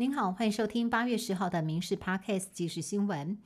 [0.00, 3.36] 您好，欢迎收听八月十号的《民事 Podcast》即时新闻。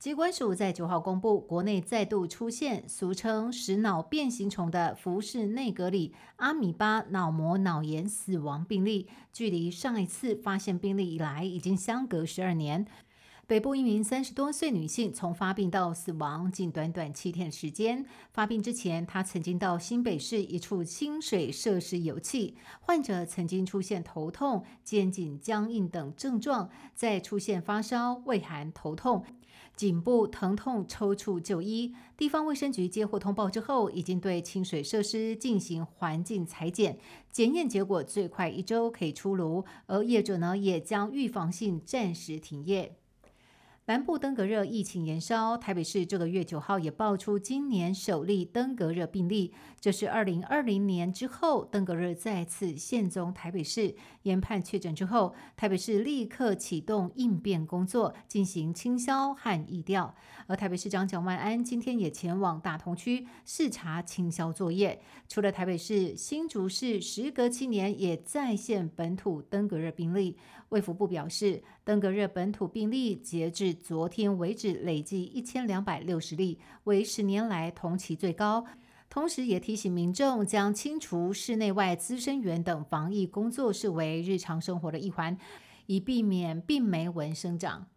[0.00, 12.84] 机关署在九号公布，国内再度出现俗称食脑变形虫的福氏内格里阿米巴脑膜脑炎死亡病例，距离上一次发现病例以来，已经相隔十二年。
[13.50, 18.06] 北部一名三十多岁女性，从发病到死亡仅短短七天时间。
[18.32, 22.54] 发病之前，她曾经到新北市一处清水设施游憩。
[22.80, 29.24] 患者曾经出现头痛、肩颈僵硬等症状，再出现发烧、畏寒、头痛、
[29.74, 31.92] 颈部疼痛、抽搐就医。
[32.16, 36.96] 地方卫生局接获通报之后，已经对清水设施进行环境裁剪，
[37.32, 39.64] 检验结果最快一周可以出炉。
[39.86, 42.94] 而业者呢，也将预防性暂时停业。
[43.90, 49.52] 南部登革热疫情延烧，台北市这个月九号也爆出今年首例登革热病例。
[49.80, 53.96] 这是二零二零年之后登革热再次现踪台北市。
[54.22, 60.14] 研判确诊之后，台北市立刻启动应变工作，进行清消和疫调。
[60.46, 65.02] 而台北市长蒋万安今天也前往大同区视察清消作业。
[65.28, 70.36] 除了台北市，新竹市时隔七年也再现本土登革热病例。
[70.70, 78.64] 卫福部表示，登革热本土病例截至昨天为止累计一千两百六十例，为十年来同期最高。
[79.08, 85.36] 同时，也提醒民众将清除室内外滋生源等防疫工作视为日常生活的一环，
[85.86, 87.88] 以避免病媒蚊生长。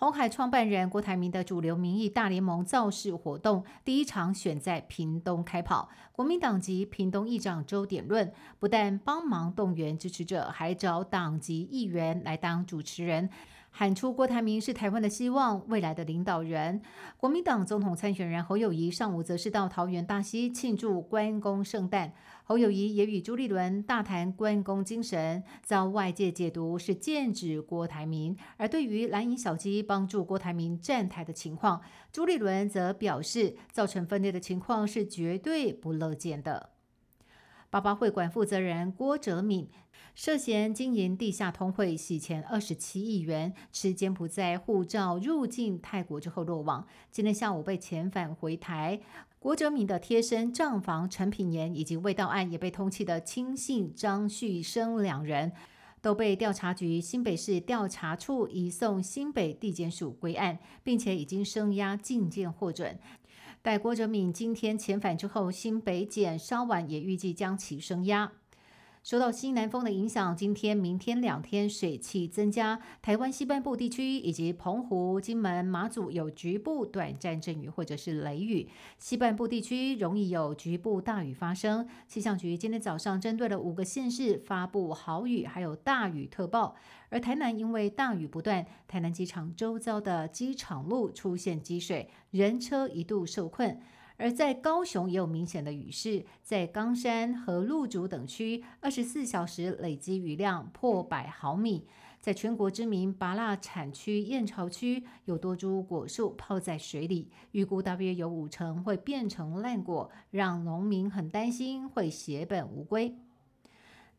[0.00, 13.28] 红海创办人郭台铭的主流民意大联盟造势活动第一场选在屏东开跑，国民党籍屏东议长周点论不但帮忙动员支持者，还找党籍议员来当主持人。
[13.70, 16.82] 喊出郭台铭是台湾的希望，未来的领导人。
[17.16, 22.12] 国民党总统参选人侯友谊上午则是到桃园大溪庆祝关公圣诞。
[22.42, 28.36] 侯友谊也与朱立伦大谈关公精神，遭外界解读是剑指郭台铭。
[28.56, 31.80] 而对于蓝营小鸡帮助郭台铭站台的情况，
[32.10, 36.70] 朱立伦则表示，造成分裂的情况是绝对不乐见的。
[37.70, 39.68] 八八会馆负责人郭哲敏。
[40.14, 46.86] 涉嫌经营地下通汇洗钱二十七亿元，持柬埔寨护照入境泰国之后落网。
[47.12, 49.00] 今天下午被遣返回台。
[49.38, 55.52] 郭哲敏的贴身账房陈品言以及未到案也被通缉的亲信张旭生两人，
[56.00, 62.98] 都被调查局新北市调查处移送新北地检署归案，并且已经声押进见获准。
[63.68, 68.32] 在郭哲敏今天遣返之后，新北检稍晚也预计将其声押。
[69.08, 78.68] 受到西南风的影响，今天、明天两天水汽增加，台湾西半部地区以及澎湖、金门、马祖有局部短暂阵雨或者是雷雨，
[78.98, 81.88] 西半部地区容易有局部大雨发生。
[82.06, 86.76] 气象局今天早上针对了五个县市发布豪雨还有大雨特报，
[87.08, 93.80] 而台南因为大雨不断，台南机场周遭的机场路出现积水，人车一度受困。
[94.18, 101.86] 而在高雄也有明显的雨势，在冈山和鹿竹等区，二十四小时累积雨量破百毫米。
[102.20, 113.16] 在全国知名拔蜡产区燕巢区，有多株果树泡在水里，预估大约有五成会变成烂果，让农民很担心会血本无归。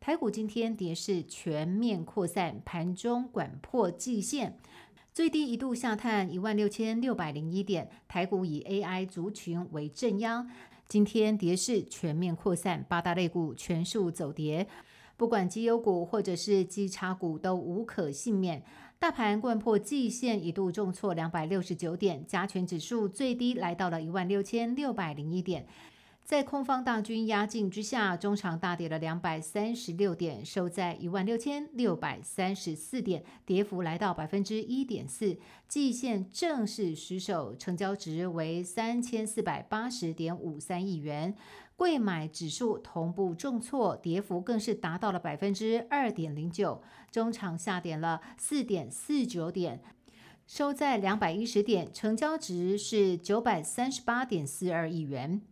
[0.00, 4.58] 台股今天跌势全面扩散，盘中管破季线。
[5.12, 10.48] 最低一度下探一万六千六百零一点，台股以 AI 族群为正央，
[10.86, 14.68] 今天跌势全面扩散，八大类股全数走跌，
[15.16, 18.62] 不管绩优股或者是基差股都无可幸免。
[19.00, 25.66] 大盘贯破季线，一度重挫两百六十九点，加权指数最低来到了一万六千六百零一点。
[26.30, 35.36] 在空方大军压境之下，中场大跌了两百三十六点，收在一万六千六百三十四点，跌幅来到百分之一点四。
[35.66, 41.34] 季线正式失守，成交值为三千四百八十点五三亿元。
[41.74, 46.80] 贵买指数同步重挫，跌幅更是达到了百分之二点零九，
[47.10, 49.82] 中场下跌了四点四九点，
[50.46, 55.42] 收在两百一十点，成交值是九百三十八点四二亿元。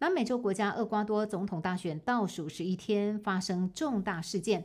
[0.00, 4.64] 南美洲国家厄瓜多总统大选倒数十一天，发生重大事件。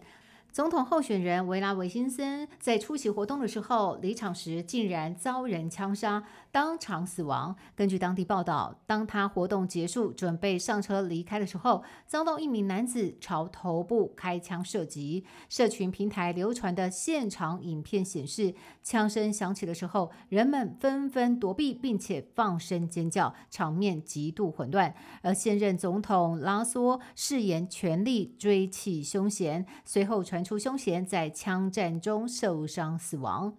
[0.55, 7.53] 总统候选人维拉维辛森在出席活动的时候，离场时竟然遭人枪杀，当场死亡。
[7.75, 15.25] 根据当地报道，当他活动结束，准备上车离开的时候，遭到一名男子朝头部开枪射击。
[15.49, 24.95] 社群平台流传的现场影片显示，枪声响起的时候，人们纷纷躲避，并且放声尖叫，场面极度混乱。
[25.21, 30.44] 而现任总统拉索誓言全力追缉凶嫌，随后传。
[30.45, 33.57] 出凶嫌在枪战中受伤死亡。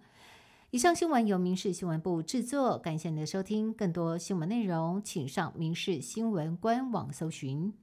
[0.71, 3.73] 以上新闻由民事新闻部制作，感谢您的收听。
[3.73, 7.73] 更多新闻内容，请上民事新闻官网搜寻。